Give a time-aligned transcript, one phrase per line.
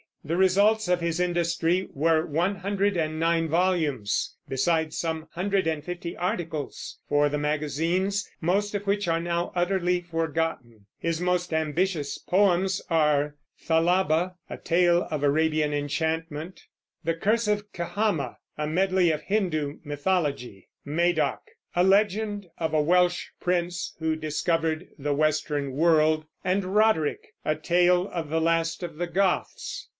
[0.23, 5.83] The results of his industry were one hundred and nine volumes, besides some hundred and
[5.83, 10.85] fifty articles for the magazines, most of which are now utterly forgotten.
[10.99, 13.35] His most ambitious poems are
[13.65, 16.63] Thalaba, a tale of Arabian enchantment;
[17.03, 21.41] The Curse of Kehama, a medley of Hindoo mythology; Madoc,
[21.75, 28.07] a legend of a Welsh prince who discovered the western world; and Roderick, a tale
[28.07, 29.87] of the last of the Goths.